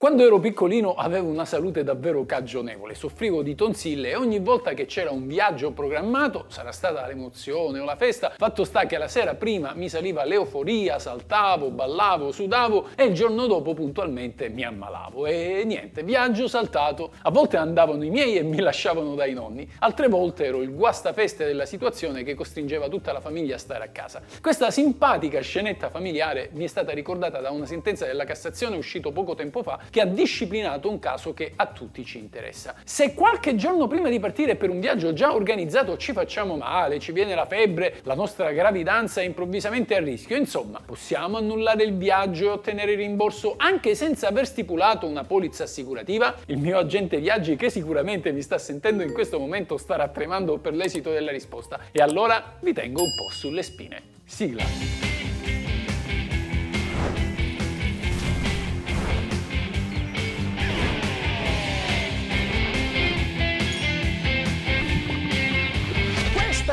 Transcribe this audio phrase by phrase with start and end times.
[0.00, 4.86] Quando ero piccolino avevo una salute davvero cagionevole, soffrivo di tonsille e ogni volta che
[4.86, 9.34] c'era un viaggio programmato, sarà stata l'emozione o la festa, fatto sta che la sera
[9.34, 15.64] prima mi saliva l'euforia, saltavo, ballavo, sudavo e il giorno dopo puntualmente mi ammalavo e
[15.66, 17.10] niente, viaggio saltato.
[17.22, 21.44] A volte andavano i miei e mi lasciavano dai nonni, altre volte ero il guastafeste
[21.44, 24.22] della situazione che costringeva tutta la famiglia a stare a casa.
[24.40, 29.34] Questa simpatica scenetta familiare mi è stata ricordata da una sentenza della Cassazione uscito poco
[29.34, 32.74] tempo fa che ha disciplinato un caso che a tutti ci interessa.
[32.84, 37.12] Se qualche giorno prima di partire per un viaggio già organizzato ci facciamo male, ci
[37.12, 42.46] viene la febbre, la nostra gravidanza è improvvisamente a rischio, insomma, possiamo annullare il viaggio
[42.46, 46.34] e ottenere il rimborso anche senza aver stipulato una polizza assicurativa?
[46.46, 50.74] Il mio agente viaggi, che sicuramente mi sta sentendo in questo momento, starà tremando per
[50.74, 51.80] l'esito della risposta.
[51.92, 54.02] E allora vi tengo un po' sulle spine.
[54.24, 55.07] Sigla.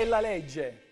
[0.00, 0.88] È la legge.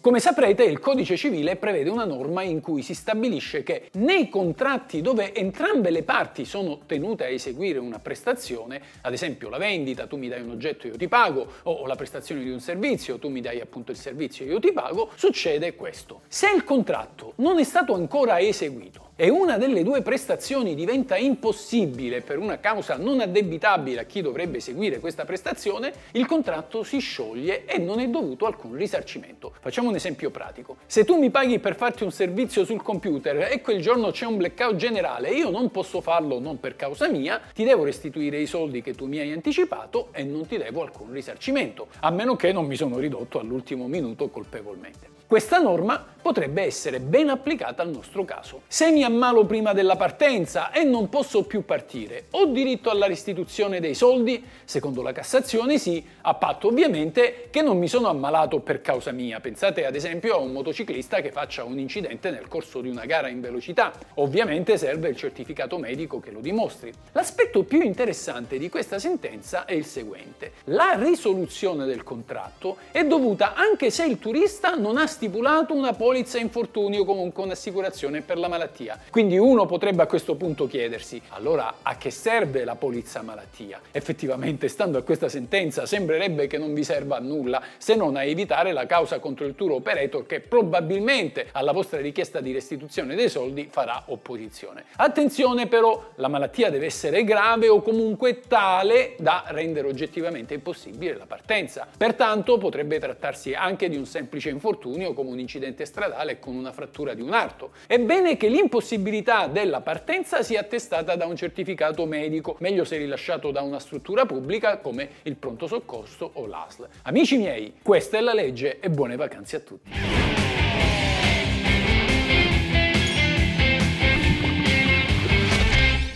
[0.00, 5.00] Come saprete, il codice civile prevede una norma in cui si stabilisce che nei contratti
[5.00, 10.16] dove entrambe le parti sono tenute a eseguire una prestazione, ad esempio la vendita, tu
[10.16, 13.40] mi dai un oggetto, io ti pago, o la prestazione di un servizio, tu mi
[13.40, 16.20] dai appunto il servizio, io ti pago, succede questo.
[16.28, 22.20] Se il contratto non è stato ancora eseguito, e una delle due prestazioni diventa impossibile
[22.20, 27.64] per una causa non addebitabile a chi dovrebbe eseguire questa prestazione, il contratto si scioglie
[27.64, 29.54] e non è dovuto alcun risarcimento.
[29.60, 30.76] Facciamo un esempio pratico.
[30.84, 34.36] Se tu mi paghi per farti un servizio sul computer e quel giorno c'è un
[34.36, 38.46] blackout generale e io non posso farlo non per causa mia, ti devo restituire i
[38.46, 42.52] soldi che tu mi hai anticipato e non ti devo alcun risarcimento, a meno che
[42.52, 45.15] non mi sono ridotto all'ultimo minuto colpevolmente.
[45.26, 48.62] Questa norma potrebbe essere ben applicata al nostro caso.
[48.66, 53.78] Se mi ammalo prima della partenza e non posso più partire, ho diritto alla restituzione
[53.78, 54.44] dei soldi?
[54.64, 59.38] Secondo la Cassazione sì, a patto ovviamente che non mi sono ammalato per causa mia.
[59.38, 63.28] Pensate ad esempio a un motociclista che faccia un incidente nel corso di una gara
[63.28, 63.92] in velocità.
[64.14, 66.92] Ovviamente serve il certificato medico che lo dimostri.
[67.12, 70.52] L'aspetto più interessante di questa sentenza è il seguente.
[70.64, 76.36] La risoluzione del contratto è dovuta anche se il turista non ha stipulato una polizza
[76.36, 79.00] infortunio o comunque un'assicurazione per la malattia.
[79.10, 83.80] Quindi uno potrebbe a questo punto chiedersi, allora a che serve la polizza malattia?
[83.92, 88.24] Effettivamente, stando a questa sentenza, sembrerebbe che non vi serva a nulla se non a
[88.24, 93.30] evitare la causa contro il tour operator che probabilmente alla vostra richiesta di restituzione dei
[93.30, 94.84] soldi farà opposizione.
[94.96, 101.24] Attenzione però, la malattia deve essere grave o comunque tale da rendere oggettivamente impossibile la
[101.24, 101.88] partenza.
[101.96, 106.72] Pertanto potrebbe trattarsi anche di un semplice infortunio infortunio come un incidente stradale con una
[106.72, 107.72] frattura di un arto.
[107.86, 113.50] È bene che l'impossibilità della partenza sia attestata da un certificato medico, meglio se rilasciato
[113.50, 116.88] da una struttura pubblica come il pronto soccorso o l'ASL.
[117.02, 120.25] Amici miei, questa è la legge e buone vacanze a tutti.